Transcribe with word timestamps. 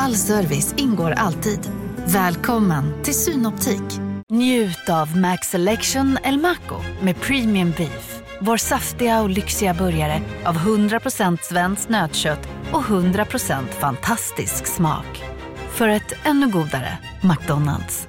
All 0.00 0.14
service 0.14 0.74
ingår 0.76 1.10
alltid. 1.10 1.70
Välkommen 2.06 3.02
till 3.02 3.14
Synoptik. 3.14 3.82
Njut 4.30 4.88
av 4.88 5.16
Max 5.16 5.48
Selection 5.48 6.18
El 6.24 6.38
Maco 6.38 6.82
med 7.02 7.20
Premium 7.20 7.72
Beef. 7.76 8.20
Vår 8.40 8.56
saftiga 8.56 9.22
och 9.22 9.30
lyxiga 9.30 9.74
burgare 9.74 10.20
av 10.44 10.54
100% 10.54 11.38
svenskt 11.42 11.88
nötkött 11.88 12.48
och 12.72 12.82
100% 12.82 13.66
fantastisk 13.66 14.66
smak. 14.66 15.24
För 15.70 15.88
ett 15.88 16.14
ännu 16.24 16.48
godare 16.50 16.98
McDonalds. 17.22 18.08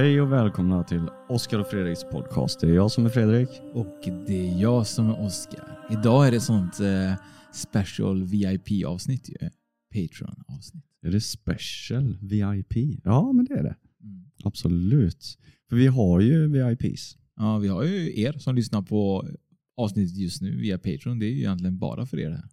Hej 0.00 0.20
och 0.20 0.32
välkomna 0.32 0.84
till 0.84 1.08
Oskar 1.28 1.58
och 1.58 1.66
Fredriks 1.66 2.04
podcast. 2.04 2.60
Det 2.60 2.66
är 2.66 2.74
jag 2.74 2.90
som 2.90 3.06
är 3.06 3.10
Fredrik. 3.10 3.48
Och 3.74 3.98
det 4.26 4.48
är 4.48 4.60
jag 4.60 4.86
som 4.86 5.10
är 5.10 5.20
Oskar. 5.20 5.78
Idag 5.90 6.26
är 6.26 6.30
det 6.30 6.40
sånt 6.40 6.80
eh, 6.80 7.14
special 7.52 8.24
VIP-avsnitt 8.24 9.28
ju. 9.28 9.50
Patreon-avsnitt. 9.94 10.84
Är 11.02 11.10
det 11.10 11.20
special 11.20 12.18
VIP? 12.20 13.00
Ja, 13.04 13.32
men 13.32 13.44
det 13.44 13.54
är 13.54 13.62
det. 13.62 13.76
Mm. 14.02 14.24
Absolut. 14.44 15.38
För 15.68 15.76
vi 15.76 15.86
har 15.86 16.20
ju 16.20 16.48
VIPs. 16.48 17.16
Ja, 17.36 17.58
vi 17.58 17.68
har 17.68 17.82
ju 17.84 18.20
er 18.20 18.32
som 18.32 18.54
lyssnar 18.54 18.82
på 18.82 19.28
avsnittet 19.76 20.16
just 20.16 20.42
nu 20.42 20.56
via 20.56 20.78
Patreon. 20.78 21.18
Det 21.18 21.26
är 21.26 21.30
ju 21.30 21.38
egentligen 21.38 21.78
bara 21.78 22.06
för 22.06 22.18
er 22.18 22.30
det 22.30 22.36
här. 22.36 22.48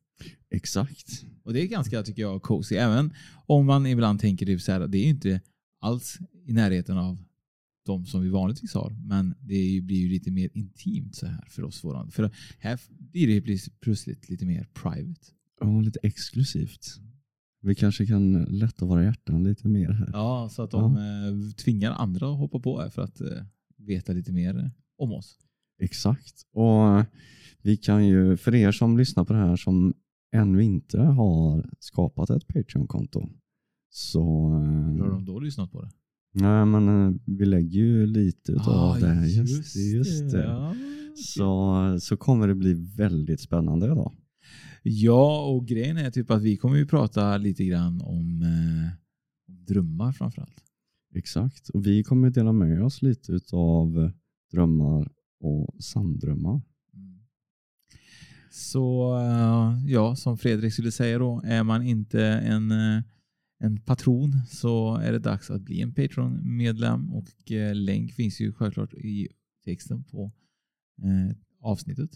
Exakt. 0.50 1.26
Och 1.44 1.54
det 1.54 1.61
är 1.61 1.67
ganska, 1.67 2.04
tycker 2.04 2.22
jag, 2.22 2.42
cozy. 2.42 2.76
Även 2.76 3.14
om 3.45 3.66
man 3.66 3.86
ibland 3.86 4.20
tänker 4.20 4.45
typ 4.45 4.61
så 4.61 4.72
här, 4.72 4.88
det 4.88 4.98
är 4.98 5.06
inte 5.06 5.42
alls 5.82 6.20
i 6.45 6.54
närheten 6.54 6.98
av 6.98 7.27
de 7.88 8.05
som 8.05 8.21
vi 8.21 8.30
vanligtvis 8.30 8.73
har. 8.73 8.95
Men 9.05 9.35
det 9.39 9.81
blir 9.83 9.97
ju 9.97 10.09
lite 10.09 10.31
mer 10.31 10.49
intimt 10.53 11.16
så 11.16 11.27
här 11.27 11.45
för 11.49 11.63
oss. 11.63 11.83
Våran. 11.83 12.11
För 12.11 12.31
här 12.59 12.80
blir 12.89 13.41
det 13.41 13.59
plötsligt 13.80 14.30
lite 14.30 14.45
mer 14.45 14.67
private. 14.73 15.21
Ja, 15.59 15.81
lite 15.81 15.99
exklusivt. 16.03 16.85
Vi 17.61 17.75
kanske 17.75 18.05
kan 18.05 18.43
lätta 18.43 18.85
våra 18.85 19.03
hjärtan 19.03 19.43
lite 19.43 19.67
mer 19.67 19.89
här. 19.89 20.09
Ja, 20.13 20.49
så 20.52 20.61
att 20.61 20.71
de 20.71 20.97
eh, 20.97 21.55
tvingar 21.55 21.91
andra 21.91 22.31
att 22.31 22.38
hoppa 22.38 22.59
på 22.59 22.81
här 22.81 22.89
för 22.89 23.02
att 23.02 23.21
eh, 23.21 23.43
veta 23.77 24.13
lite 24.13 24.31
mer 24.31 24.59
eh, 24.59 24.69
om 24.97 25.11
oss. 25.11 25.39
Exakt. 25.80 26.45
Och 26.53 27.05
vi 27.61 27.77
kan 27.77 28.08
ju, 28.08 28.38
för 28.38 28.55
er 28.55 28.71
som 28.71 28.97
lyssnar 28.97 29.25
på 29.25 29.33
det 29.33 29.39
här 29.39 29.55
som 29.55 29.93
ännu 30.31 30.63
inte 30.63 30.99
har 30.99 31.69
skapat 31.80 32.30
ett 32.30 32.47
Patreon-konto 32.47 33.30
så... 33.89 34.49
Hur 34.93 35.03
har 35.03 35.11
de 35.11 35.25
då 35.25 35.39
lyssnat 35.39 35.71
på 35.71 35.81
det? 35.81 35.89
Nej, 36.41 36.66
men 36.66 36.88
eh, 37.07 37.13
vi 37.25 37.45
lägger 37.45 37.80
ju 37.80 38.07
lite 38.07 38.55
Ah, 38.59 38.97
det. 38.99 39.27
Just, 39.27 39.73
det, 39.73 39.80
just 39.80 40.31
det. 40.31 40.43
Ja, 40.43 40.75
Så, 41.15 41.98
så 42.02 42.17
kommer 42.17 42.48
det 42.48 42.55
bli 42.55 42.73
väldigt 42.98 43.39
spännande 43.42 43.86
idag. 43.86 44.14
ja, 44.83 45.45
och 45.45 45.67
grejen 45.67 45.97
är 45.97 46.11
typ 46.11 46.31
att 46.31 46.42
vi 46.42 46.58
kommer 46.58 46.77
ju 46.77 46.86
prata 46.86 47.37
lite 47.37 47.65
grann 47.65 48.02
om, 48.02 48.42
eh, 48.42 48.92
drömmar 49.67 50.11
framförallt. 50.11 50.64
Exakt. 51.15 51.70
Och 51.70 51.86
vi 51.86 52.03
kommer 52.03 52.30
dela 52.30 52.52
med 52.52 52.83
oss 52.83 53.02
lite 53.02 53.31
utav 53.31 54.11
drömmar 54.52 55.11
och 55.39 55.83
sanddrömmar. 55.83 56.61
Mm. 56.93 57.20
Så 58.52 59.17
eh, 59.20 59.92
ja, 59.92 60.15
som 60.15 60.37
Fredrik 60.37 60.73
skulle 60.73 60.92
säga 60.92 61.20
då, 61.20 61.42
är 61.45 61.64
man 61.64 61.83
inte 61.83 62.23
en, 62.23 62.71
eh, 62.71 63.02
en 63.60 63.82
patron 63.82 64.34
så 64.48 64.95
är 64.95 65.12
det 65.12 65.20
dags 65.20 65.52
att 65.52 65.62
bli 65.62 65.82
en 65.82 65.94
Patreon-medlem 65.94 67.14
och 67.14 67.52
eh, 67.52 67.76
länk 67.76 68.14
finns 68.14 68.40
ju 68.40 68.54
självklart 68.54 68.94
i 68.94 69.28
texten 69.66 70.04
på 70.04 70.32
eh, 71.04 71.36
avsnittet. 71.62 72.10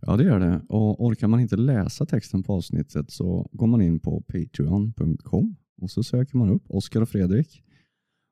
Ja, 0.00 0.16
det 0.16 0.24
gör 0.24 0.40
det. 0.40 0.62
Och 0.68 1.04
orkar 1.04 1.28
man 1.28 1.40
inte 1.40 1.56
läsa 1.56 2.06
texten 2.06 2.42
på 2.42 2.52
avsnittet 2.52 3.10
så 3.10 3.48
går 3.52 3.66
man 3.66 3.82
in 3.82 4.00
på 4.00 4.20
patreon.com 4.20 5.56
och 5.80 5.90
så 5.90 6.02
söker 6.02 6.38
man 6.38 6.50
upp 6.50 6.64
Oskar 6.68 7.00
och 7.00 7.08
Fredrik. 7.08 7.62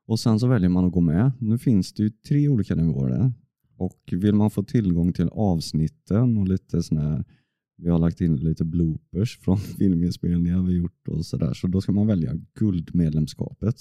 Och 0.07 0.19
sen 0.19 0.39
så 0.39 0.47
väljer 0.47 0.69
man 0.69 0.85
att 0.85 0.91
gå 0.91 1.01
med. 1.01 1.31
Nu 1.39 1.57
finns 1.57 1.93
det 1.93 2.03
ju 2.03 2.09
tre 2.09 2.49
olika 2.49 2.75
nivåer 2.75 3.09
där. 3.09 3.33
Och 3.77 3.99
vill 4.11 4.35
man 4.35 4.51
få 4.51 4.63
tillgång 4.63 5.13
till 5.13 5.29
avsnitten 5.31 6.37
och 6.37 6.47
lite 6.47 6.83
sån 6.83 6.97
här, 6.97 7.23
vi 7.77 7.89
har 7.89 7.99
lagt 7.99 8.21
in 8.21 8.35
lite 8.35 8.65
bloopers 8.65 9.37
från 9.37 9.57
filminspelningar 9.77 10.61
vi 10.61 10.73
gjort 10.73 11.07
och 11.07 11.25
sådär, 11.25 11.53
så 11.53 11.67
då 11.67 11.81
ska 11.81 11.91
man 11.91 12.07
välja 12.07 12.33
guldmedlemskapet. 12.59 13.75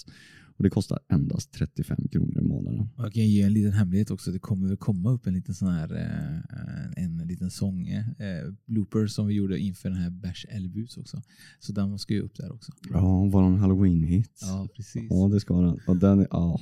Och 0.56 0.64
det 0.64 0.70
kostar 0.70 0.98
endast 1.08 1.52
35 1.52 2.08
kronor 2.12 2.38
i 2.38 2.42
månaden. 2.42 2.88
Jag 2.96 3.12
kan 3.12 3.28
ge 3.28 3.42
en 3.42 3.52
liten 3.52 3.72
hemlighet 3.72 4.10
också. 4.10 4.30
Det 4.30 4.38
kommer 4.38 4.68
väl 4.68 4.76
komma 4.76 5.10
upp 5.10 5.26
en 5.26 5.34
liten 5.34 5.54
sån 5.54 5.68
här 5.68 5.94
eh, 5.94 7.04
en 7.04 7.18
liten 7.18 7.50
sång, 7.50 7.88
eh, 7.88 8.52
blooper 8.66 9.06
som 9.06 9.26
vi 9.26 9.34
gjorde 9.34 9.58
inför 9.58 9.88
den 9.88 9.98
här 9.98 10.10
Bash 10.10 10.46
Elbus 10.48 10.96
också. 10.96 11.22
Så 11.58 11.72
den 11.72 11.98
ska 11.98 12.14
ju 12.14 12.20
upp 12.20 12.36
där 12.36 12.52
också. 12.52 12.72
Ja, 12.90 13.24
våran 13.24 13.56
halloween-hit. 13.56 14.38
Ja, 14.40 14.68
precis. 14.76 15.06
Ja, 15.10 15.28
det 15.32 15.40
ska 15.40 15.60
den. 15.60 15.78
Och 15.86 15.96
den 15.96 16.26
ja, 16.30 16.60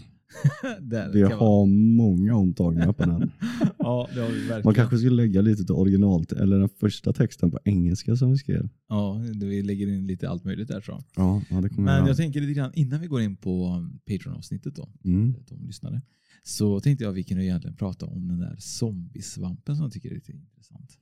vi 1.13 1.23
har 1.23 1.67
många 1.97 2.37
omtagningar 2.37 2.93
på 2.93 3.05
den. 3.05 3.31
Ja, 3.83 4.09
det 4.15 4.21
har 4.21 4.29
vi 4.29 4.35
verkligen. 4.35 4.63
Man 4.65 4.75
kanske 4.75 4.99
skulle 4.99 5.17
lägga 5.17 5.41
lite 5.41 5.73
av 5.73 5.79
originalt 5.79 6.33
eller 6.33 6.59
den 6.59 6.69
första 6.69 7.13
texten 7.13 7.51
på 7.51 7.59
engelska 7.65 8.17
som 8.17 8.31
vi 8.31 8.39
skrev. 8.39 8.69
Ja, 8.89 9.23
vi 9.41 9.63
lägger 9.63 9.87
in 9.89 10.07
lite 10.07 10.29
allt 10.29 10.45
möjligt 10.45 10.69
där 10.69 10.81
tror 10.81 10.97
jag. 10.97 11.25
Ja, 11.25 11.43
ja 11.51 11.61
det 11.61 11.69
kommer 11.69 11.83
Men 11.83 11.99
jag 11.99 12.09
jag 12.09 12.17
tänker 12.17 12.41
lite 12.41 12.53
grann 12.53 12.73
innan 12.75 13.01
vi 13.01 13.07
går 13.07 13.21
in 13.21 13.37
på 13.37 13.67
um, 13.67 14.01
Patreon-avsnittet 14.07 14.75
då, 14.77 14.89
mm. 15.05 15.35
de 15.49 15.67
lyssnade, 15.67 16.03
så 16.43 16.81
tänkte 16.81 17.05
jag 17.05 17.11
att 17.11 17.17
vi 17.17 17.25
kunde 17.25 17.45
egentligen 17.45 17.77
prata 17.77 18.07
om 18.07 18.29
den 18.29 18.39
där 18.39 18.57
zombiesvampen 18.59 19.77
som 19.77 19.83
jag 19.83 19.93
tycker 19.93 20.11
är 20.11 20.15
lite 20.15 20.33
intressant. 20.33 20.99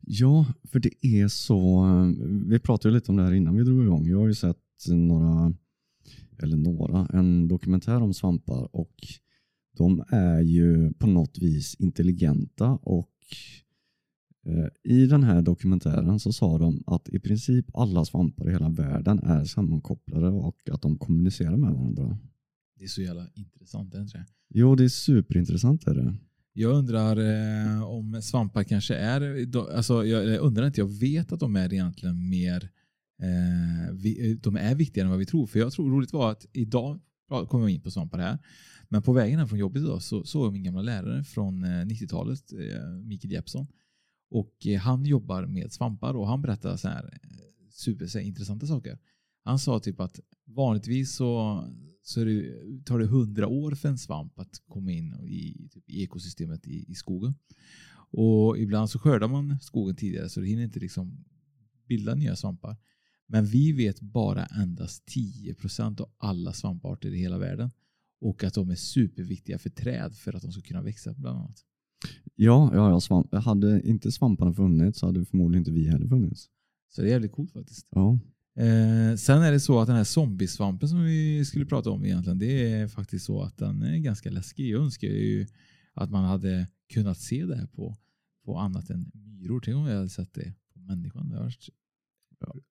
Ja, 0.00 0.46
för 0.64 0.78
det 0.80 1.06
är 1.06 1.28
så. 1.28 1.84
Vi 2.46 2.58
pratade 2.58 2.94
lite 2.94 3.10
om 3.10 3.16
det 3.16 3.22
här 3.22 3.32
innan 3.32 3.56
vi 3.56 3.64
drog 3.64 3.82
igång. 3.84 4.08
Jag 4.08 4.18
har 4.18 4.26
ju 4.26 4.34
sett 4.34 4.56
några, 4.88 5.54
eller 6.38 6.56
några, 6.56 7.06
en 7.06 7.48
dokumentär 7.48 8.02
om 8.02 8.14
svampar 8.14 8.76
och 8.76 8.94
de 9.76 10.04
är 10.08 10.40
ju 10.40 10.92
på 10.92 11.06
något 11.06 11.38
vis 11.38 11.74
intelligenta 11.78 12.70
och 12.70 13.10
eh, 14.46 14.92
i 14.92 15.06
den 15.06 15.22
här 15.22 15.42
dokumentären 15.42 16.20
så 16.20 16.32
sa 16.32 16.58
de 16.58 16.82
att 16.86 17.08
i 17.08 17.18
princip 17.18 17.66
alla 17.74 18.04
svampar 18.04 18.48
i 18.48 18.52
hela 18.52 18.68
världen 18.68 19.18
är 19.18 19.44
sammankopplade 19.44 20.28
och 20.28 20.56
att 20.72 20.82
de 20.82 20.98
kommunicerar 20.98 21.56
med 21.56 21.72
varandra. 21.72 22.18
Det 22.78 22.84
är 22.84 22.88
så 22.88 23.02
jävla 23.02 23.26
intressant, 23.34 23.94
är 23.94 24.00
inte 24.00 24.18
det? 24.18 24.26
Jo, 24.48 24.74
det 24.74 24.84
är 24.84 24.88
superintressant. 24.88 25.86
Är 25.86 25.94
det. 25.94 26.14
Jag 26.52 26.72
undrar 26.72 27.16
eh, 27.16 27.82
om 27.82 28.22
svampar 28.22 28.64
kanske 28.64 28.94
är, 28.94 29.46
alltså 29.76 30.04
jag, 30.06 30.24
jag 30.24 30.40
undrar 30.40 30.66
inte, 30.66 30.80
jag 30.80 30.98
vet 31.00 31.32
att 31.32 31.40
de 31.40 31.56
är 31.56 31.72
egentligen 31.72 32.28
mer, 32.28 32.70
eh, 33.22 33.92
vi, 33.92 34.34
de 34.42 34.56
är 34.56 34.74
viktigare 34.74 35.06
än 35.06 35.10
vad 35.10 35.18
vi 35.18 35.26
tror. 35.26 35.46
För 35.46 35.58
jag 35.58 35.72
tror 35.72 35.90
roligt 35.90 36.12
var 36.12 36.30
att 36.30 36.46
idag 36.52 37.00
ja, 37.30 37.46
kommer 37.46 37.66
vi 37.66 37.72
in 37.72 37.80
på 37.80 37.90
svampar 37.90 38.18
här, 38.18 38.38
men 38.88 39.02
på 39.02 39.12
vägen 39.12 39.38
hem 39.38 39.48
från 39.48 39.58
jobbet 39.58 39.82
idag 39.82 40.02
så 40.02 40.24
såg 40.24 40.46
jag 40.46 40.52
min 40.52 40.62
gamla 40.62 40.82
lärare 40.82 41.24
från 41.24 41.64
eh, 41.64 41.68
90-talet, 41.68 42.52
eh, 42.52 42.88
Mikael 43.04 43.32
Jeppsson. 43.32 43.66
Och 44.30 44.66
eh, 44.66 44.80
han 44.80 45.04
jobbar 45.04 45.46
med 45.46 45.72
svampar 45.72 46.14
och 46.14 46.28
han 46.28 46.42
berättar 46.42 46.76
så 46.76 46.88
här 46.88 47.18
superintressanta 47.70 48.66
saker. 48.66 48.98
Han 49.44 49.58
sa 49.58 49.80
typ 49.80 50.00
att 50.00 50.20
vanligtvis 50.46 51.14
så, 51.14 51.64
så 52.02 52.24
det, 52.24 52.52
tar 52.84 52.98
det 52.98 53.06
hundra 53.06 53.48
år 53.48 53.72
för 53.72 53.88
en 53.88 53.98
svamp 53.98 54.38
att 54.38 54.62
komma 54.68 54.92
in 54.92 55.14
i, 55.14 55.68
typ, 55.72 55.90
i 55.90 56.02
ekosystemet 56.02 56.66
i, 56.66 56.84
i 56.88 56.94
skogen. 56.94 57.34
Och 58.12 58.58
ibland 58.58 58.90
så 58.90 58.98
skördar 58.98 59.28
man 59.28 59.60
skogen 59.60 59.96
tidigare 59.96 60.28
så 60.28 60.40
det 60.40 60.46
hinner 60.46 60.62
inte 60.62 60.80
liksom 60.80 61.24
bilda 61.88 62.14
nya 62.14 62.36
svampar. 62.36 62.76
Men 63.32 63.44
vi 63.44 63.72
vet 63.72 64.00
bara 64.00 64.44
endast 64.44 65.04
10% 65.08 66.00
av 66.00 66.10
alla 66.18 66.52
svamparter 66.52 67.14
i 67.14 67.18
hela 67.18 67.38
världen. 67.38 67.70
Och 68.20 68.44
att 68.44 68.54
de 68.54 68.70
är 68.70 68.74
superviktiga 68.74 69.58
för 69.58 69.70
träd 69.70 70.14
för 70.14 70.36
att 70.36 70.42
de 70.42 70.52
ska 70.52 70.62
kunna 70.62 70.82
växa 70.82 71.14
bland 71.14 71.38
annat. 71.38 71.64
Ja, 72.34 72.70
ja, 72.74 72.90
ja 72.90 73.00
svamp. 73.00 73.34
hade 73.34 73.88
inte 73.88 74.12
svamparna 74.12 74.52
funnits 74.52 74.98
så 74.98 75.06
hade 75.06 75.24
förmodligen 75.24 75.60
inte 75.60 75.70
vi 75.70 75.88
heller 75.88 76.08
funnits. 76.08 76.48
Så 76.88 77.02
det 77.02 77.08
är 77.08 77.10
jävligt 77.10 77.32
coolt 77.32 77.52
faktiskt. 77.52 77.86
Ja. 77.90 78.18
Eh, 78.56 79.16
sen 79.16 79.42
är 79.42 79.52
det 79.52 79.60
så 79.60 79.80
att 79.80 79.86
den 79.86 79.96
här 79.96 80.04
zombiesvampen 80.04 80.88
som 80.88 81.04
vi 81.04 81.44
skulle 81.44 81.66
prata 81.66 81.90
om 81.90 82.04
egentligen, 82.04 82.38
det 82.38 82.72
är 82.72 82.88
faktiskt 82.88 83.24
så 83.24 83.42
att 83.42 83.58
den 83.58 83.82
är 83.82 83.96
ganska 83.96 84.30
läskig. 84.30 84.70
Jag 84.70 84.82
önskar 84.82 85.08
ju 85.08 85.46
att 85.94 86.10
man 86.10 86.24
hade 86.24 86.66
kunnat 86.92 87.18
se 87.18 87.46
det 87.46 87.56
här 87.56 87.66
på, 87.66 87.96
på 88.44 88.58
annat 88.58 88.90
än 88.90 89.10
myror. 89.14 89.60
Tänk 89.60 89.76
om 89.76 89.84
vi 89.84 89.94
hade 89.94 90.08
sett 90.08 90.34
det 90.34 90.54
på 90.72 90.80
människan. 90.80 91.28
Det 91.28 91.34
hade 91.34 91.44
varit 91.44 91.68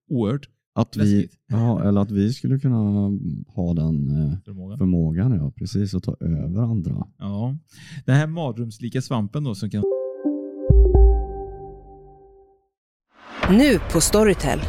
oerhört 0.09 0.49
Att 0.75 0.97
vi, 0.97 1.29
ja, 1.47 1.83
eller 1.83 2.01
att 2.01 2.11
vi 2.11 2.33
skulle 2.33 2.59
kunna 2.59 3.09
ha 3.47 3.73
den 3.73 4.09
eh, 4.09 4.37
Förmågan. 4.45 4.77
förmågan, 4.77 5.31
ja, 5.31 5.51
precis, 5.51 5.93
att 5.93 6.03
ta 6.03 6.15
över 6.19 6.61
andra. 6.61 7.07
Ja. 7.17 7.57
Den 8.05 8.15
här 8.15 8.27
mardrömslika 8.27 9.01
svampen 9.01 9.43
då 9.43 9.55
som 9.55 9.69
kan 9.69 9.83
Nu 13.49 13.79
på 13.91 14.01
Storytel. 14.01 14.59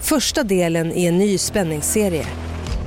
Första 0.00 0.42
delen 0.42 0.92
i 0.92 1.06
en 1.06 1.18
ny 1.18 1.38
spänningsserie. 1.38 2.26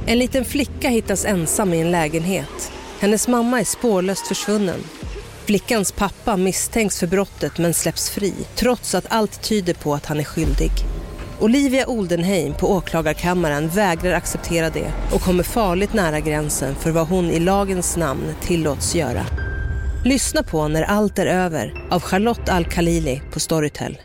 En 0.07 0.19
liten 0.19 0.45
flicka 0.45 0.89
hittas 0.89 1.25
ensam 1.25 1.73
i 1.73 1.81
en 1.81 1.91
lägenhet. 1.91 2.71
Hennes 2.99 3.27
mamma 3.27 3.59
är 3.59 3.63
spårlöst 3.63 4.27
försvunnen. 4.27 4.79
Flickans 5.45 5.91
pappa 5.91 6.37
misstänks 6.37 6.99
för 6.99 7.07
brottet 7.07 7.57
men 7.57 7.73
släpps 7.73 8.09
fri 8.09 8.33
trots 8.55 8.95
att 8.95 9.05
allt 9.09 9.43
tyder 9.49 9.73
på 9.73 9.93
att 9.93 10.05
han 10.05 10.19
är 10.19 10.23
skyldig. 10.23 10.71
Olivia 11.41 11.87
Oldenheim 11.87 12.53
på 12.53 12.71
åklagarkammaren 12.71 13.67
vägrar 13.67 14.13
acceptera 14.13 14.69
det 14.69 14.91
och 15.13 15.21
kommer 15.21 15.43
farligt 15.43 15.93
nära 15.93 16.19
gränsen 16.19 16.75
för 16.75 16.91
vad 16.91 17.07
hon 17.07 17.25
i 17.25 17.39
lagens 17.39 17.97
namn 17.97 18.35
tillåts 18.41 18.95
göra. 18.95 19.25
Lyssna 20.05 20.43
på 20.43 20.67
När 20.67 20.83
allt 20.83 21.19
är 21.19 21.25
över 21.25 21.87
av 21.89 22.01
Charlotte 22.01 22.49
Al-Khalili 22.49 23.21
på 23.33 23.39
Storytel. 23.39 23.97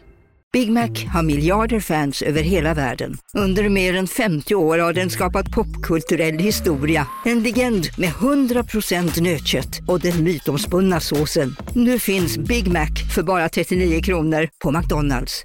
Big 0.52 0.72
Mac 0.72 0.88
har 1.12 1.22
miljarder 1.22 1.80
fans 1.80 2.22
över 2.22 2.42
hela 2.42 2.74
världen. 2.74 3.16
Under 3.36 3.68
mer 3.68 3.96
än 3.96 4.06
50 4.06 4.54
år 4.54 4.78
har 4.78 4.92
den 4.92 5.10
skapat 5.10 5.50
popkulturell 5.50 6.38
historia. 6.38 7.06
En 7.24 7.42
legend 7.42 7.86
med 7.98 8.08
100% 8.08 9.20
nötkött 9.20 9.80
och 9.88 10.00
den 10.00 10.24
mytomspunna 10.24 11.00
såsen. 11.00 11.56
Nu 11.74 11.98
finns 11.98 12.38
Big 12.38 12.68
Mac 12.68 12.88
för 13.14 13.22
bara 13.22 13.48
39 13.48 14.02
kronor 14.02 14.48
på 14.64 14.70
McDonalds. 14.70 15.44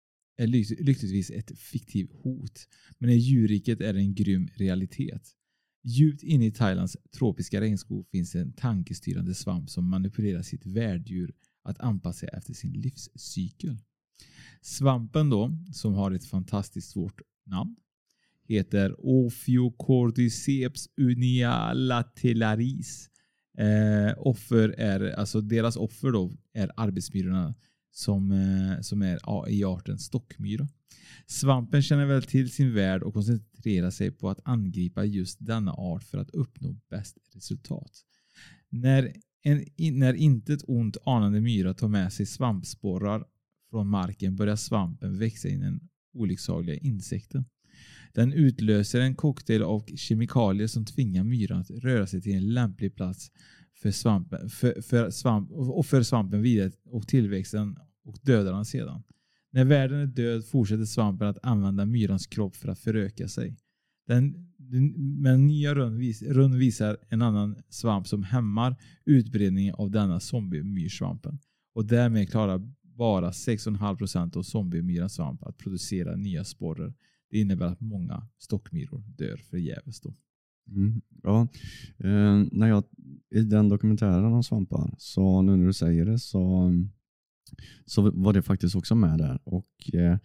är 0.41 0.47
ly- 0.47 0.75
lyckligtvis 0.79 1.31
ett 1.31 1.59
fiktivt 1.59 2.13
hot, 2.13 2.67
men 2.97 3.09
i 3.09 3.15
djurriket 3.15 3.81
är 3.81 3.93
det 3.93 3.99
en 3.99 4.15
grym 4.15 4.47
realitet. 4.55 5.35
Djupt 5.83 6.23
inne 6.23 6.45
i 6.45 6.51
Thailands 6.51 6.97
tropiska 7.17 7.61
regnskog 7.61 8.07
finns 8.11 8.35
en 8.35 8.53
tankestyrande 8.53 9.33
svamp 9.33 9.69
som 9.69 9.89
manipulerar 9.89 10.41
sitt 10.41 10.65
värddjur 10.65 11.33
att 11.63 11.79
anpassa 11.79 12.19
sig 12.19 12.29
efter 12.33 12.53
sin 12.53 12.73
livscykel. 12.73 13.77
Svampen 14.61 15.29
då, 15.29 15.57
som 15.73 15.93
har 15.93 16.11
ett 16.11 16.25
fantastiskt 16.25 16.89
svårt 16.89 17.21
namn, 17.45 17.75
heter 18.47 18.95
Ophiocordyceps 18.99 20.89
unilatelaris. 20.97 23.09
Eh, 23.57 24.13
offer 24.17 24.69
är, 24.69 25.11
alltså 25.11 25.41
deras 25.41 25.75
offer 25.75 26.11
då 26.11 26.33
är 26.53 26.71
arbetsmyrorna 26.77 27.55
som, 27.91 28.31
eh, 28.31 28.81
som 28.81 29.01
är 29.01 29.49
i 29.49 29.63
arten 29.63 29.99
stockmyra. 29.99 30.67
Svampen 31.25 31.81
känner 31.81 32.05
väl 32.05 32.23
till 32.23 32.51
sin 32.51 32.73
värld 32.73 33.03
och 33.03 33.13
koncentrerar 33.13 33.91
sig 33.91 34.11
på 34.11 34.29
att 34.29 34.39
angripa 34.43 35.05
just 35.05 35.37
denna 35.39 35.73
art 35.73 36.03
för 36.03 36.17
att 36.17 36.29
uppnå 36.29 36.75
bäst 36.89 37.17
resultat. 37.33 37.91
När, 38.69 39.13
en, 39.43 39.65
när 39.77 40.13
intet 40.13 40.61
ont 40.67 40.97
anande 41.05 41.41
myra 41.41 41.73
tar 41.73 41.87
med 41.87 42.13
sig 42.13 42.25
svampsporrar 42.25 43.25
från 43.69 43.87
marken 43.87 44.35
börjar 44.35 44.55
svampen 44.55 45.17
växa 45.17 45.49
in 45.49 45.59
den 45.59 45.89
olycksaliga 46.13 46.75
insekten. 46.75 47.45
Den 48.13 48.33
utlöser 48.33 49.01
en 49.01 49.15
cocktail 49.15 49.63
av 49.63 49.85
kemikalier 49.95 50.67
som 50.67 50.85
tvingar 50.85 51.23
myran 51.23 51.61
att 51.61 51.69
röra 51.69 52.07
sig 52.07 52.21
till 52.21 52.35
en 52.35 52.53
lämplig 52.53 52.95
plats 52.95 53.31
för 53.81 53.91
svampen, 53.91 54.49
för, 54.49 54.81
för 54.81 55.09
svamp, 55.09 55.51
och 55.51 55.85
för 55.85 56.03
svampen 56.03 56.41
vidare 56.41 56.71
och 56.85 57.07
tillväxten 57.07 57.77
och 58.03 58.17
dödar 58.21 58.53
den 58.53 58.65
sedan. 58.65 59.03
När 59.51 59.65
världen 59.65 59.99
är 59.99 60.05
död 60.05 60.45
fortsätter 60.45 60.85
svampen 60.85 61.27
att 61.27 61.37
använda 61.43 61.85
myrans 61.85 62.27
kropp 62.27 62.55
för 62.55 62.67
att 62.67 62.79
föröka 62.79 63.27
sig. 63.27 63.57
Den, 64.07 64.51
den, 64.57 64.93
men 65.21 65.47
nya 65.47 65.75
rön, 65.75 65.97
vis, 65.97 66.21
rön 66.21 66.59
visar 66.59 66.97
en 67.09 67.21
annan 67.21 67.55
svamp 67.69 68.07
som 68.07 68.23
hämmar 68.23 68.75
utbredningen 69.05 69.75
av 69.75 69.91
denna 69.91 70.19
zombiemyrsvampen. 70.19 71.39
Och 71.73 71.85
därmed 71.85 72.29
klarar 72.29 72.71
bara 72.81 73.31
6,5% 73.31 74.37
av 74.37 74.43
zombiemyrans 74.43 75.13
svamp 75.13 75.43
att 75.43 75.57
producera 75.57 76.15
nya 76.15 76.43
sporrer. 76.43 76.93
Det 77.29 77.39
innebär 77.39 77.65
att 77.65 77.81
många 77.81 78.27
stockmyror 78.37 79.03
dör 79.17 79.37
förgäves. 79.37 80.01
Då. 80.01 80.13
Mm, 80.67 81.01
ja. 81.23 81.47
eh, 81.97 82.43
när 82.51 82.67
jag, 82.67 82.83
I 83.29 83.41
den 83.41 83.69
dokumentären 83.69 84.33
om 84.33 84.43
svampar, 84.43 84.95
så 84.97 85.41
nu 85.41 85.57
när 85.57 85.65
du 85.65 85.73
säger 85.73 86.05
det, 86.05 86.19
så, 86.19 86.71
så 87.85 88.11
var 88.11 88.33
det 88.33 88.41
faktiskt 88.41 88.75
också 88.75 88.95
med 88.95 89.17
där. 89.17 89.39
Och 89.43 89.93
eh, 89.93 90.17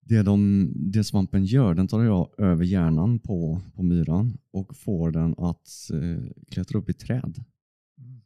det, 0.00 0.22
de, 0.22 0.70
det 0.74 1.04
svampen 1.04 1.44
gör, 1.44 1.74
den 1.74 1.88
tar 1.88 2.02
jag 2.02 2.34
över 2.38 2.64
hjärnan 2.64 3.18
på, 3.18 3.60
på 3.74 3.82
myran 3.82 4.38
och 4.50 4.76
får 4.76 5.10
den 5.10 5.34
att 5.38 5.90
eh, 5.92 6.30
klättra 6.50 6.78
upp 6.78 6.90
i 6.90 6.92
träd. 6.92 7.44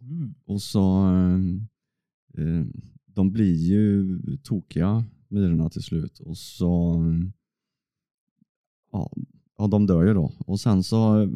Mm. 0.01 0.35
Och 0.45 0.63
så 0.63 1.09
eh, 2.39 2.65
De 3.07 3.33
blir 3.33 3.55
ju 3.55 4.19
tokiga, 4.43 5.05
myrorna 5.29 5.71
till 5.71 5.83
slut. 5.83 6.19
Och 6.19 6.39
så 6.39 7.03
ja, 8.93 9.13
ja, 9.63 9.69
de 9.69 9.87
dör 9.87 10.05
ju 10.05 10.15
då. 10.15 10.33
Och 10.39 10.61
sen 10.61 10.83
så 10.83 11.29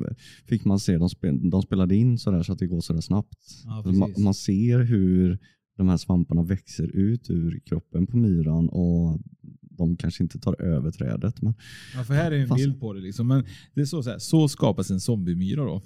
fick 0.47 0.65
man 0.65 0.81
se, 0.81 0.99
de, 0.99 1.11
spel, 1.11 1.51
de 1.51 1.63
spelade 1.63 1.97
in 1.97 2.19
sådär 2.19 2.43
så 2.43 2.53
att 2.53 2.59
det 2.59 2.67
går 2.67 2.81
sådär 2.81 3.01
snabbt. 3.01 3.39
Ja, 3.65 3.93
man, 3.93 4.15
man 4.19 4.35
ser 4.35 4.79
hur 4.79 5.39
de 5.77 5.89
här 5.89 5.97
svamparna 5.97 6.43
växer 6.43 6.97
ut 6.97 7.31
ur 7.31 7.61
kroppen 7.67 8.07
på 8.07 8.17
myran 8.17 8.69
och 8.69 9.21
de 9.61 9.97
kanske 9.97 10.23
inte 10.23 10.39
tar 10.39 10.63
över 10.63 10.91
trädet. 10.91 11.43
Men, 11.43 11.55
Ja, 11.95 12.05
för 12.05 12.15
här 12.15 12.33
är 12.33 12.39
en 12.39 12.49
Fast- 12.49 12.65
bild 12.65 12.81
på 12.81 12.93
det. 12.93 13.01
Liksom. 13.01 13.29
Men 13.29 13.45
det 13.75 13.81
är 13.81 13.85
så, 13.85 14.03
så, 14.03 14.11
här, 14.11 14.19
så 14.19 14.49
skapas 14.49 14.91
en 14.91 15.01
zombiemyra. 15.01 15.65
Då. 15.65 15.83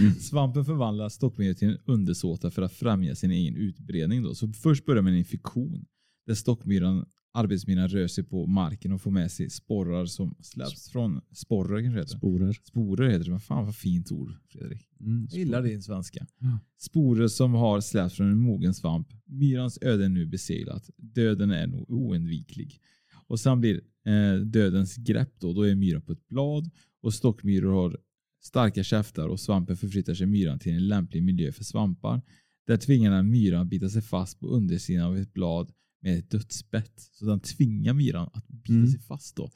Mm. 0.00 0.12
Svampen 0.20 0.64
förvandlar 0.64 1.08
stockmyror 1.08 1.54
till 1.54 1.68
en 1.68 1.78
undersåta 1.84 2.50
för 2.50 2.62
att 2.62 2.72
främja 2.72 3.14
sin 3.14 3.30
egen 3.30 3.56
utbredning. 3.56 4.22
Då. 4.22 4.34
Så 4.34 4.52
först 4.52 4.86
börjar 4.86 5.02
med 5.02 5.12
en 5.12 5.18
infektion 5.18 5.84
där 6.26 6.34
stockmyran, 6.34 7.06
arbetsmyran 7.32 7.88
rör 7.88 8.06
sig 8.06 8.24
på 8.24 8.46
marken 8.46 8.92
och 8.92 9.00
får 9.02 9.10
med 9.10 9.32
sig 9.32 9.50
sporrar 9.50 10.06
som 10.06 10.34
släpps 10.40 10.88
från 10.90 11.20
sporrar. 11.32 11.82
Kanske 11.82 11.98
heter. 12.00 12.16
sporer. 12.16 12.52
Sporer 12.62 13.08
heter 13.08 13.24
det. 13.24 13.30
Men 13.30 13.40
fan 13.40 13.64
vad 13.64 13.76
fint 13.76 14.12
ord 14.12 14.34
Fredrik. 14.48 14.88
Mm, 15.00 15.28
Jag 15.30 15.38
gillar 15.38 15.62
din 15.62 15.82
svenska. 15.82 16.26
Ja. 16.38 16.58
Sporer 16.78 17.28
som 17.28 17.54
har 17.54 17.80
släppts 17.80 18.16
från 18.16 18.30
en 18.30 18.38
mogen 18.38 18.74
svamp. 18.74 19.08
Myrans 19.24 19.78
öde 19.82 20.04
är 20.04 20.08
nu 20.08 20.26
beseglat. 20.26 20.90
Döden 20.96 21.50
är 21.50 21.66
nog 21.66 21.90
oundviklig. 21.90 22.80
Och 23.26 23.40
sen 23.40 23.60
blir 23.60 23.80
eh, 24.06 24.40
dödens 24.44 24.96
grepp 24.96 25.34
då. 25.40 25.52
Då 25.52 25.62
är 25.62 25.74
myran 25.74 26.02
på 26.02 26.12
ett 26.12 26.28
blad 26.28 26.70
och 27.02 27.14
stockmyror 27.14 27.72
har 27.72 27.98
starka 28.42 28.82
käftar 28.84 29.28
och 29.28 29.40
svampen 29.40 29.76
förflyttar 29.76 30.14
sig 30.14 30.26
myran 30.26 30.58
till 30.58 30.72
en 30.72 30.88
lämplig 30.88 31.22
miljö 31.22 31.52
för 31.52 31.64
svampar. 31.64 32.22
Där 32.66 32.76
tvingar 32.76 33.10
den 33.10 33.30
myran 33.30 33.68
bita 33.68 33.88
sig 33.88 34.02
fast 34.02 34.40
på 34.40 34.46
undersidan 34.46 35.06
av 35.06 35.16
ett 35.18 35.32
blad 35.32 35.72
med 36.00 36.18
ett 36.18 36.30
dödsbett. 36.30 36.92
Så 37.12 37.24
den 37.24 37.40
tvingar 37.40 37.94
myran 37.94 38.30
att 38.32 38.48
bita 38.48 38.72
Mm. 38.72 38.90
sig 38.90 39.00
fast 39.00 39.36
då. 39.36 39.50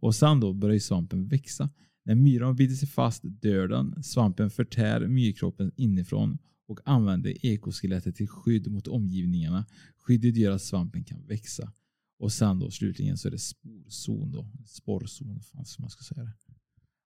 Och 0.00 0.14
sen 0.14 0.40
då 0.40 0.52
börjar 0.52 0.78
svampen 0.78 1.28
växa. 1.28 1.70
När 2.04 2.14
myran 2.14 2.56
biter 2.56 2.74
sig 2.74 2.88
fast 2.88 3.20
dör 3.24 3.68
den. 3.68 4.02
Svampen 4.02 4.50
förtär 4.50 5.06
myrkroppen 5.06 5.72
inifrån 5.76 6.38
och 6.68 6.80
använder 6.84 7.46
ekoskelettet 7.46 8.16
till 8.16 8.28
skydd 8.28 8.70
mot 8.70 8.86
omgivningarna. 8.88 9.66
Skyddet 9.96 10.36
gör 10.36 10.52
att 10.52 10.62
svampen 10.62 11.04
kan 11.04 11.26
växa. 11.26 11.72
Och 12.18 12.32
sen 12.32 12.58
då 12.58 12.70
slutligen 12.70 13.18
så 13.18 13.28
är 13.28 13.32
det 13.32 13.38
sporzon 13.38 14.32
då. 14.32 14.50
Sporrzon, 14.66 15.40
fan 15.40 15.64
som 15.64 15.82
man 15.82 15.90
ska 15.90 16.02
säga 16.14 16.24
det. 16.24 16.32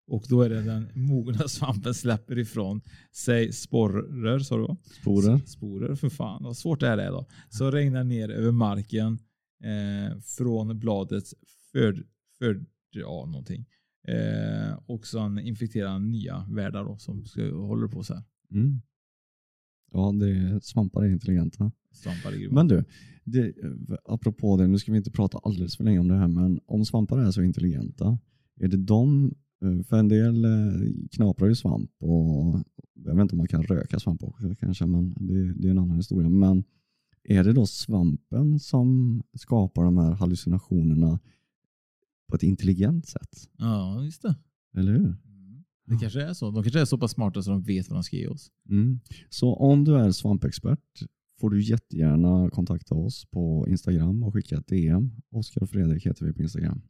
Och 0.07 0.25
då 0.29 0.43
är 0.43 0.49
det 0.49 0.63
den 0.63 0.89
mogna 0.95 1.39
svampen 1.49 1.95
släpper 1.95 2.39
ifrån 2.39 2.81
sig 3.13 3.53
sporrer, 3.53 4.39
sa 4.39 4.57
du? 4.57 4.77
Sporer. 5.01 5.39
Sporer, 5.47 5.95
för 5.95 6.09
fan. 6.09 6.43
Vad 6.43 6.57
svårt 6.57 6.81
det 6.81 6.89
här 6.89 6.99
är 6.99 7.11
då. 7.11 7.27
Så 7.51 7.71
regnar 7.71 8.05
ner 8.05 8.29
över 8.29 8.53
marken 8.53 9.19
eh, 9.63 10.19
från 10.21 10.79
bladets 10.79 11.35
för, 11.73 12.05
för, 12.39 12.65
ja, 12.91 13.27
någonting. 13.27 13.67
Eh, 14.09 14.79
och 14.87 15.07
sen 15.07 15.39
infektera 15.39 15.99
nya 15.99 16.47
världar 16.51 16.85
då, 16.85 16.99
som 16.99 17.25
ska, 17.25 17.43
håller 17.43 17.89
på 17.89 18.03
så 18.03 18.15
här. 18.15 18.23
Mm. 18.51 18.81
Ja, 19.93 20.13
det 20.13 20.31
är, 20.31 20.61
svampar 20.61 21.03
är 21.03 21.09
intelligenta. 21.09 21.73
Svampar 21.93 22.33
är 22.33 22.37
grymma. 22.37 22.55
Men 22.55 22.69
du, 22.69 22.85
det, 23.25 23.55
apropå 24.05 24.57
det, 24.57 24.67
nu 24.67 24.79
ska 24.79 24.93
vi 24.93 24.99
inte 24.99 25.11
prata 25.11 25.39
alldeles 25.39 25.77
för 25.77 25.85
länge 25.85 25.99
om 25.99 26.09
det 26.09 26.15
här, 26.15 26.29
men 26.29 26.61
om 26.67 26.85
svampar 26.85 27.19
är 27.19 27.31
så 27.31 27.43
intelligenta, 27.43 28.19
är 28.61 28.69
det 28.69 28.77
de, 28.77 29.25
eh, 29.25 29.33
för 29.89 29.97
en 29.97 30.09
del 30.09 30.45
eh, 30.45 30.51
knaprar 31.11 31.49
ju 31.49 31.55
svamp 31.55 31.91
och 31.99 32.61
jag 32.95 33.15
vet 33.15 33.23
inte 33.23 33.35
om 33.35 33.39
man 33.39 33.49
kan 33.49 33.63
röka 33.63 33.99
svamp 33.99 34.23
också 34.23 34.55
kanske, 34.55 34.87
men 34.87 35.15
det, 35.21 35.53
det 35.55 35.67
är 35.67 35.71
en 35.71 35.79
annan 35.79 35.97
historia. 35.97 36.29
Men 36.29 36.65
är 37.25 37.45
det 37.45 37.53
då 37.53 37.67
svampen 37.67 38.59
som 38.59 39.23
skapar 39.35 39.85
de 39.85 39.99
här 39.99 40.13
hallucinationerna 40.13 41.21
på 42.29 42.37
ett 42.37 42.43
intelligent 42.43 43.07
sätt? 43.07 43.49
Ja, 43.57 44.05
just 44.05 44.23
det. 44.23 44.37
Eller 44.77 44.93
hur? 44.93 45.17
Det 45.87 45.99
kanske 46.01 46.23
är 46.23 46.33
så. 46.33 46.51
De 46.51 46.63
kanske 46.63 46.81
är 46.81 46.85
så 46.85 46.99
pass 46.99 47.11
smarta 47.11 47.43
så 47.43 47.51
de 47.51 47.63
vet 47.63 47.89
vad 47.89 47.97
de 47.97 48.03
ska 48.03 48.17
ge 48.17 48.29
oss. 48.29 48.51
Mm. 48.69 49.01
Så 49.29 49.55
om 49.55 49.85
du 49.85 49.97
är 49.97 50.11
svampexpert 50.11 51.03
får 51.41 51.51
du 51.51 51.63
jättegärna 51.63 52.51
kontakta 52.51 52.95
oss 52.95 53.27
på 53.31 53.67
Instagram 53.69 54.23
och 54.23 54.35
skicka 54.35 54.57
ett 54.57 54.67
DM. 54.67 55.11
Oskar 55.31 55.63
och 55.63 55.71
Fredrik 55.71 56.07
heter 56.07 56.27
vi 56.27 56.33
på 56.33 56.43
Instagram. 56.43 56.83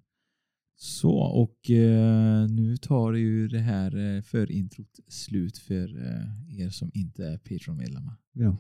Så, 0.76 1.18
och 1.18 1.70
eh, 1.70 2.48
nu 2.48 2.76
tar 2.76 3.12
ju 3.12 3.48
det 3.48 3.58
här 3.58 4.16
eh, 4.16 4.22
förintrot 4.22 5.00
slut 5.08 5.58
för 5.58 6.06
eh, 6.06 6.60
er 6.60 6.70
som 6.70 6.90
inte 6.94 7.26
är 7.26 7.38
Patreon-medlemmar. 7.38 8.14
Ja. 8.32 8.56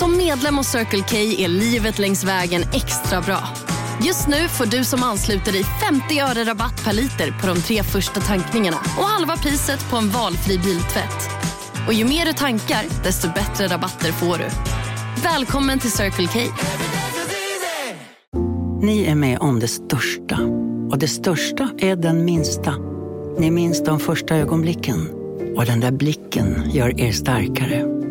Som 0.00 0.16
medlem 0.16 0.56
hos 0.56 0.66
Circle 0.66 1.02
K 1.10 1.16
är 1.16 1.48
livet 1.48 1.98
längs 1.98 2.24
vägen 2.24 2.62
extra 2.62 3.20
bra. 3.20 3.38
Just 4.02 4.28
nu 4.28 4.48
får 4.48 4.66
du 4.66 4.84
som 4.84 5.02
ansluter 5.02 5.52
dig 5.52 5.64
50 5.64 6.20
öre 6.20 6.44
rabatt 6.44 6.84
per 6.84 6.92
liter 6.92 7.40
på 7.40 7.46
de 7.46 7.60
tre 7.62 7.82
första 7.82 8.20
tankningarna 8.20 8.76
och 8.76 9.04
halva 9.04 9.36
priset 9.36 9.90
på 9.90 9.96
en 9.96 10.08
valfri 10.08 10.58
biltvätt. 10.58 11.30
Och 11.86 11.92
ju 11.92 12.04
mer 12.04 12.26
du 12.26 12.32
tankar, 12.32 12.84
desto 13.04 13.28
bättre 13.28 13.66
rabatter 13.66 14.12
får 14.12 14.38
du. 14.38 14.44
Välkommen 15.22 15.78
till 15.78 15.92
Circle 15.92 16.26
K. 16.26 16.40
Ni 18.82 19.04
är 19.04 19.14
med 19.14 19.38
om 19.38 19.60
det 19.60 19.68
största. 19.68 20.38
Och 20.90 20.98
det 20.98 21.08
största 21.08 21.70
är 21.78 21.96
den 21.96 22.24
minsta. 22.24 22.74
Ni 23.38 23.50
minns 23.50 23.84
de 23.84 24.00
första 24.00 24.36
ögonblicken. 24.36 25.10
Och 25.56 25.66
den 25.66 25.80
där 25.80 25.92
blicken 25.92 26.70
gör 26.72 27.00
er 27.00 27.12
starkare. 27.12 27.79